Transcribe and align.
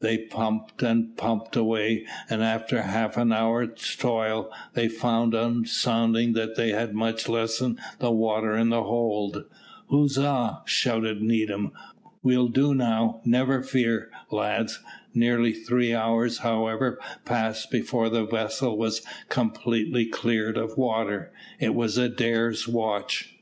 They 0.00 0.18
pumped 0.18 0.82
and 0.82 1.16
pumped 1.16 1.56
away, 1.56 2.04
and 2.28 2.42
after 2.42 2.82
half 2.82 3.16
an 3.16 3.32
hour's 3.32 3.96
toil 3.96 4.52
they 4.74 4.86
found 4.86 5.34
on 5.34 5.64
sounding 5.64 6.34
that 6.34 6.56
they 6.56 6.72
had 6.72 6.92
much 6.94 7.26
lessened 7.26 7.78
the 7.98 8.10
water 8.10 8.54
in 8.54 8.68
the 8.68 8.82
hold. 8.82 9.44
"Huzza!" 9.90 10.60
shouted 10.66 11.22
Needham; 11.22 11.72
"we'll 12.22 12.48
do 12.48 12.74
now, 12.74 13.22
never 13.24 13.62
fear, 13.62 14.10
lads!" 14.30 14.78
Nearly 15.14 15.54
three 15.54 15.94
hours, 15.94 16.36
however, 16.40 17.00
passed 17.24 17.70
before 17.70 18.10
the 18.10 18.26
vessel 18.26 18.76
was 18.76 19.00
completely 19.30 20.04
cleared 20.04 20.58
of 20.58 20.76
water. 20.76 21.32
It 21.60 21.74
was 21.74 21.96
Adair's 21.96 22.68
watch. 22.68 23.38